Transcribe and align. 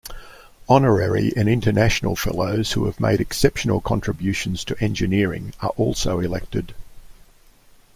Honorary 0.67 1.31
and 1.37 1.47
International 1.47 2.15
Fellows 2.15 2.71
who 2.71 2.85
have 2.87 2.99
made 2.99 3.21
exceptional 3.21 3.79
contributions 3.81 4.63
to 4.63 4.83
engineering 4.83 5.53
are 5.61 5.73
also 5.77 6.19
elected. 6.19 6.73